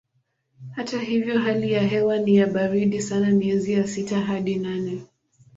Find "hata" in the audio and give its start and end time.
0.75-0.99